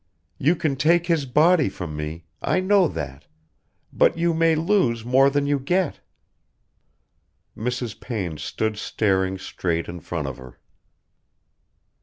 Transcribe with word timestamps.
You 0.39 0.55
can 0.55 0.77
take 0.77 1.05
his 1.05 1.27
body 1.27 1.69
from 1.69 1.95
me... 1.95 2.23
I 2.41 2.59
know 2.59 2.87
that... 2.87 3.27
but 3.93 4.17
you 4.17 4.33
may 4.33 4.55
lose 4.55 5.05
more 5.05 5.29
than 5.29 5.45
you 5.45 5.59
get." 5.59 5.99
Mrs. 7.55 7.99
Payne 7.99 8.39
stood 8.39 8.77
staring 8.79 9.37
straight 9.37 9.87
in 9.87 9.99
front 9.99 10.27
of 10.27 10.37
her. 10.37 10.57